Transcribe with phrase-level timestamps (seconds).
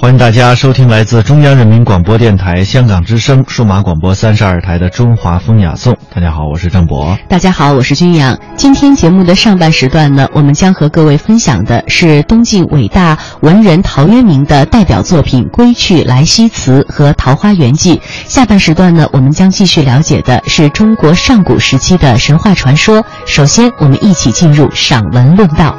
[0.00, 5.92] 欢迎大家收听来自中央人民广播电台香港之声数码广播三十二台的《中华风雅颂》。
[6.14, 7.18] 大家好，我是郑博。
[7.28, 8.38] 大家好，我是君阳。
[8.54, 17.96] 今天节目的上半时段呢，我们将和各位分享的是东晋伟大文人陶渊明的代表作品《归去来兮辞》和《桃花源记》。
[18.28, 23.04] 下半时段呢，我们将继续了解的是中国上古时期的神话传说。
[23.26, 25.76] 首先，我们一起进入赏文论道。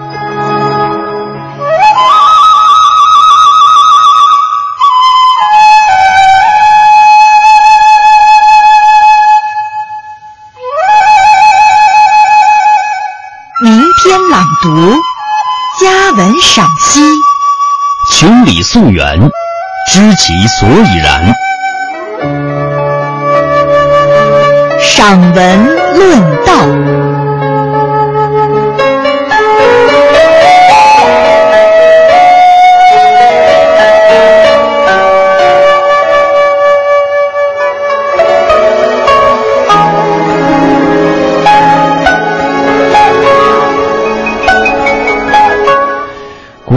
[16.10, 17.02] 佳文赏析，
[18.12, 19.20] 穷理溯源，
[19.92, 21.32] 知其所以然。
[24.82, 27.09] 赏文论道。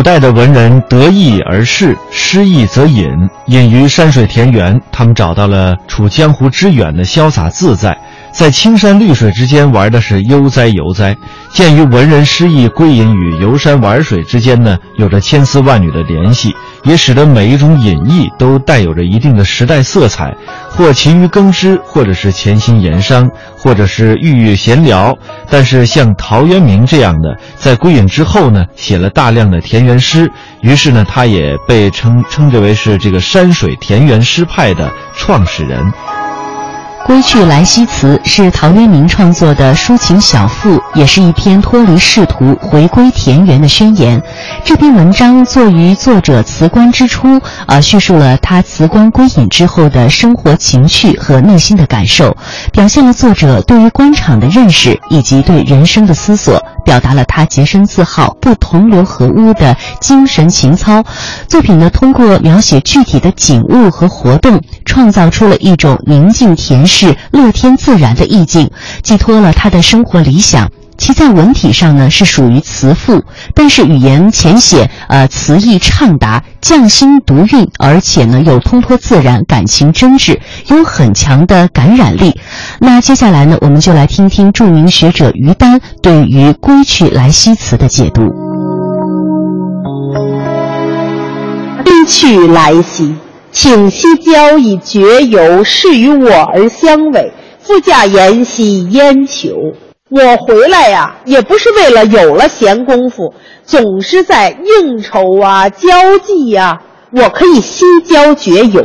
[0.02, 3.06] 古代的文人得意而仕，失意则隐。
[3.46, 7.96] 隐于山水田园，他们找到了处江湖之远的潇洒自在，
[8.32, 11.16] 在青山绿水之间玩的是悠哉游哉。
[11.52, 20.34] 鉴于文人诗意归隐与游山玩水之间呢，有着千丝万缕的联系，也使得每一种隐逸都带有着一定的时代色彩，
[20.70, 25.14] 或勤于耕织，或者是潜心研商，或者是郁郁闲聊。
[25.50, 30.30] 但是像陶渊明这样的，在归隐之后呢，写了大量的田园诗，
[30.62, 35.84] 于是呢，他也被称称之为是这个山水田园诗派的创始人。
[37.04, 44.22] 《归去来兮辞》是陶渊明创作的抒情小赋，也是一篇脱离仕途、回归田园的宣言。
[44.64, 52.36] 这篇文章作于作者辞官之初，呃，叙述了他辞官归隐之后的生活情趣和内心的感受，
[52.72, 61.02] 表现了作者对于官场的认识以及对人生的思索，表达了他洁身自好、不同流合污的精神情操。
[61.48, 68.70] 作品呢，通过描写具体的景物和活动，创造出了一种宁静恬适、乐天自然的意境，
[69.02, 70.70] 寄托了他的生活理想。
[70.98, 80.38] 其在文体上呢是属于词赋，但是语言浅显，呃，词意畅达，匠心独运，而且呢又通脱自然，感情真挚，
[80.68, 82.38] 有很强的感染力。
[82.78, 88.22] 那接下来呢，我们就来听听著名学者于丹对于《归去来兮辞》的解读。
[91.84, 93.16] 归去来兮，
[93.52, 97.30] 请西郊以绝游，是与我而相违。
[97.60, 99.54] 复驾言兮焉求？
[100.08, 106.80] 我回来呀，也不是为了有了闲工夫，总是在应酬啊、交际呀、
[107.12, 108.84] 我可以西郊绝游。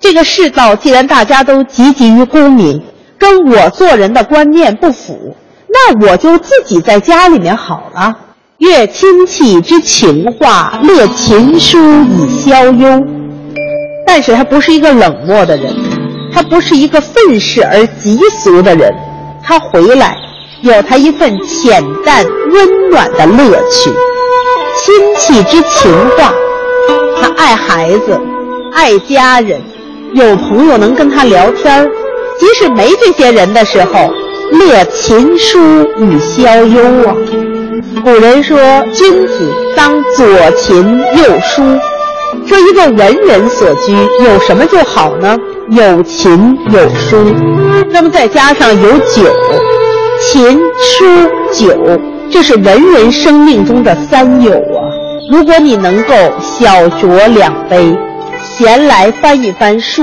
[0.00, 2.82] 这个世道既然大家都汲汲于功名，
[3.16, 5.36] 跟我做人的观念不符，
[5.68, 8.16] 那我就自己在家里面好了。
[8.58, 13.19] 阅亲戚之情话，乐琴书以消忧。
[14.06, 15.74] 但是他不是一个冷漠的人，
[16.32, 18.92] 他不是一个愤世而疾俗的人，
[19.42, 20.16] 他回来
[20.62, 23.90] 有他一份浅淡温暖的乐趣。
[24.78, 26.32] 亲戚之情话，
[27.20, 28.20] 他爱孩子，
[28.72, 29.60] 爱家人，
[30.14, 31.86] 有朋友能跟他聊天
[32.38, 34.12] 即使没这些人的时候，
[34.52, 35.58] 乐琴书
[35.98, 37.14] 与消忧啊。
[38.02, 38.58] 古人说
[38.94, 41.62] ：“君子当左琴右书。”
[42.50, 43.92] 说一个文人所居
[44.24, 45.38] 有什么就好呢？
[45.68, 47.16] 有琴有书，
[47.92, 49.32] 那么再加上有酒，
[50.20, 51.04] 琴、书、
[51.54, 54.82] 酒，这是文人生命中的三有啊。
[55.30, 57.96] 如果你能够小酌两杯，
[58.42, 60.02] 闲来翻一翻书，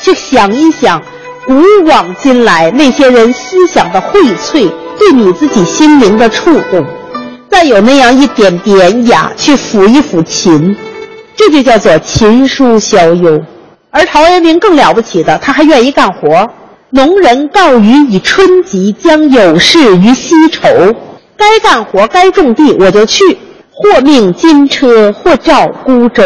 [0.00, 0.98] 去想一想
[1.46, 1.52] 古
[1.84, 4.66] 往今来那些人思想的荟萃
[4.98, 6.86] 对你自己心灵的触动。
[7.50, 10.74] 再有那样一点典雅，去抚一抚琴，
[11.34, 13.40] 这就叫做琴书消忧。
[13.90, 16.48] 而陶渊明更了不起的，他还愿意干活。
[16.90, 20.68] 农人告余以春及，将有事于西畴。
[21.36, 23.38] 该干活，该种地，我就去。
[23.74, 26.22] 或命金车，或召孤舟。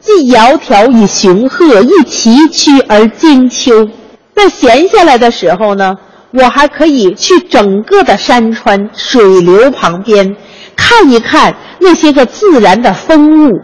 [0.00, 3.88] 既窈窕以雄鹤，亦崎岖而经秋。
[4.34, 5.96] 在闲下来的时候呢，
[6.32, 10.36] 我还可以去整个的山川水流旁边。
[10.76, 13.60] 看一看那些个自然的风物，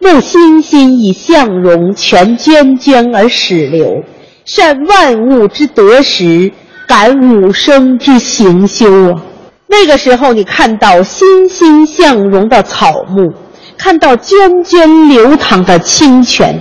[0.00, 4.04] 木欣欣以向荣，泉涓涓而始流。
[4.44, 6.52] 善万物之得时，
[6.86, 9.22] 感五生之行休啊！
[9.66, 13.34] 那个时候，你看到欣欣向荣的草木，
[13.76, 14.34] 看到涓
[14.64, 16.58] 涓流淌的清泉，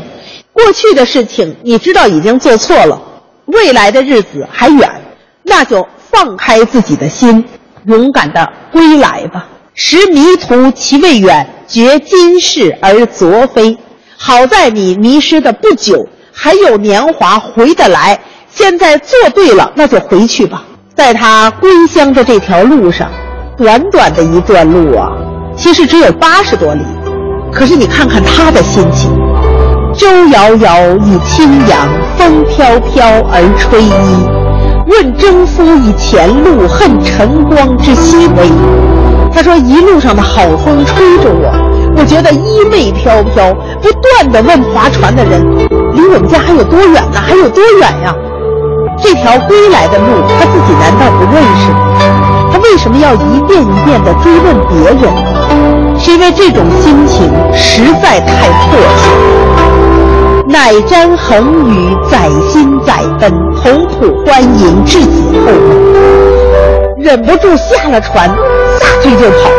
[0.52, 3.00] 过去的事情你知道已经做错了，
[3.46, 4.90] 未来的日子还远，
[5.44, 7.46] 那就放开自己的心，
[7.86, 9.48] 勇敢的归来吧。
[9.74, 13.78] 识迷途其未远，觉今世而昨非。
[14.18, 18.20] 好在你迷失的不久，还有年华回得来。
[18.50, 20.64] 现在做对了，那就回去吧。
[20.96, 23.12] 在他归乡的这条路上，
[23.56, 25.12] 短短的一段路啊，
[25.56, 26.84] 其实只有八十多里。
[27.54, 29.12] 可是你看看他的心情：
[29.94, 31.88] 舟遥遥以轻扬，
[32.18, 34.38] 风飘飘而吹衣。
[34.88, 38.97] 问征夫以前路，恨晨光之熹微。
[39.38, 41.54] 他说：“一路上的好风吹着我，
[41.96, 43.54] 我觉得衣袂飘飘。
[43.80, 45.40] 不断的问划船的人：
[45.94, 47.22] 离我们家还有多远呢？
[47.24, 48.16] 还有多远呀？
[48.98, 50.06] 这条归来的路，
[50.40, 51.78] 他自己难道不认识吗？
[52.52, 55.14] 他为什么要一遍一遍的追问别人？
[56.00, 59.06] 是因为这种心情实在太迫切。
[60.48, 63.32] 乃瞻横宇，载心载奔，
[63.62, 65.52] 同谱欢迎至此后，
[66.98, 68.36] 忍不住下了船。”
[68.98, 69.50] 撒腿就跑，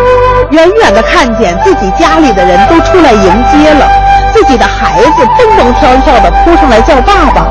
[0.50, 3.88] 远远的看见自己家里的人都出来迎接了，
[4.32, 7.46] 自己的孩子蹦蹦跳跳的扑上来叫爸爸。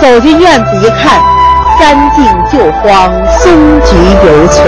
[0.00, 1.20] 走进院子一看，
[1.78, 3.52] 三径旧荒，松
[3.84, 3.96] 菊
[4.26, 4.66] 犹存，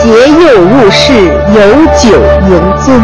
[0.00, 1.12] 携幼入室，
[1.52, 2.16] 有酒
[2.48, 3.00] 迎尊。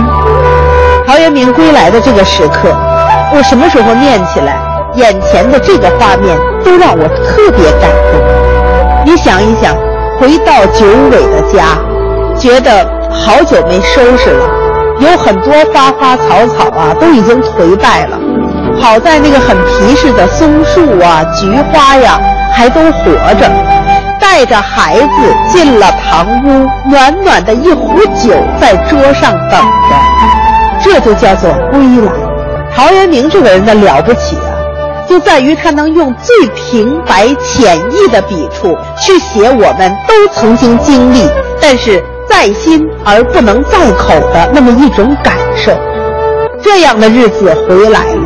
[1.07, 2.69] 陶渊明归来的这个时刻，
[3.35, 4.59] 我什么时候念起来，
[4.95, 9.05] 眼前的这个画面都让我特别感动。
[9.05, 9.75] 你想一想，
[10.21, 11.77] 回到九尾的家。
[12.39, 14.47] 觉得好久没收拾了，
[15.01, 18.19] 有很多花花草草啊，都已经颓败了。
[18.81, 22.21] 好在那个很皮实的松树啊、菊花呀，
[22.53, 23.51] 还都活着。
[24.21, 25.09] 带着孩子
[25.51, 29.97] 进了堂屋，暖暖的一壶酒在桌上等着，
[30.81, 32.13] 这就叫做归来。
[32.75, 34.55] 陶渊明这个人的了不起啊，
[35.09, 41.29] 就在于他能用最平白浅易的笔触去写我们都曾经经历，
[41.61, 42.05] 但是。
[42.29, 45.73] 在心而不能在口的那么一种感受，
[46.63, 48.23] 这样的日子回来了，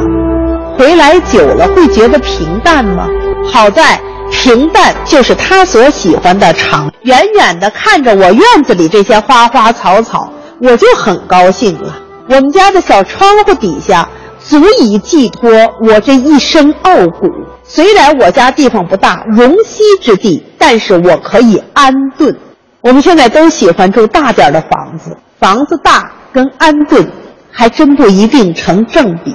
[0.77, 3.07] 回来久了会觉得平淡吗？
[3.51, 4.01] 好在
[4.31, 6.91] 平淡就是他所喜欢的长。
[7.03, 11.97] 远远的看着我院子里这些花花草草，我就很高兴了。
[12.29, 14.09] 我们家的小窗户底下，
[14.39, 15.51] 足以寄托
[15.87, 17.29] 我这一身傲骨。
[17.65, 22.37] 虽然我家地方不大，容膝之地，但是我可以安顿。
[22.83, 27.09] 我们现在都喜欢住大点的房子，房子大跟安顿
[27.49, 29.33] 还真不一定成正比。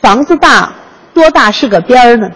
[0.00, 0.72] 房子大
[1.12, 2.28] 多大是个边儿呢？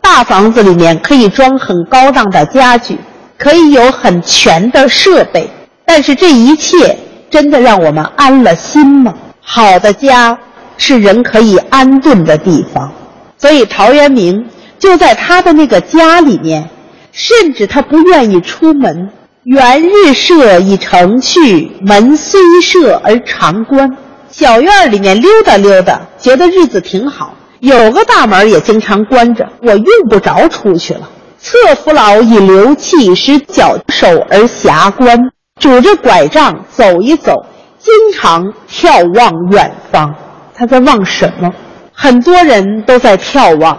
[0.00, 2.98] 大房子里面可以装很高档的家具，
[3.36, 5.46] 可以有很全的设备，
[5.84, 9.12] 但是这一切真的让我们安了心吗？
[9.42, 10.38] 好的家
[10.78, 12.90] 是人可以安顿的地方，
[13.36, 16.70] 所以陶渊明就在他的那个家里面，
[17.12, 19.10] 甚至他不愿意出门。
[19.48, 23.90] 元日射已成趣，门虽设而常关。
[24.28, 27.32] 小院里面溜达溜达，觉得日子挺好。
[27.60, 31.08] 有个大门也经常关着，我用不着出去了。
[31.38, 35.18] 侧扶老以流气，使脚手而遐观。
[35.58, 37.46] 拄着拐杖走一走，
[37.78, 40.14] 经常眺望远方。
[40.54, 41.50] 他在望什么？
[41.94, 43.78] 很多人都在眺望，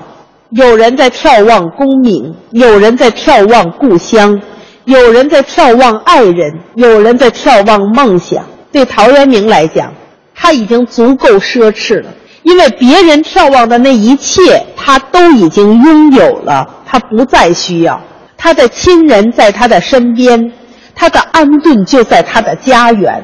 [0.50, 4.42] 有人在眺望功名，有人在眺望故乡。
[4.90, 8.44] 有人在眺望爱人，有人在眺望梦想。
[8.72, 9.94] 对陶渊明来讲，
[10.34, 12.10] 他已经足够奢侈了，
[12.42, 18.02] 因为别人眺望的那一切，他都已经拥有了，他不再需要。
[18.36, 20.52] 他的亲人在他的身边，
[20.96, 23.22] 他的安顿就在他的家园。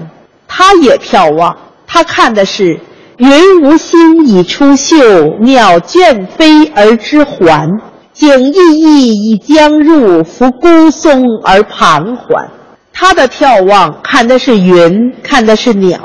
[0.47, 1.57] 他也眺望，
[1.87, 2.79] 他看的是
[3.17, 7.67] “云无心以出岫，鸟倦飞而知还”。
[8.15, 12.49] 景逸逸已将入，扶孤松而盘桓。
[12.93, 15.99] 他的眺望看的是云，看的是鸟，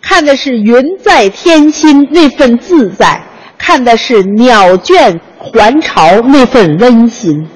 [0.00, 3.22] 看的是云在天心那份自在，
[3.58, 7.46] 看的是鸟倦还巢那份温馨。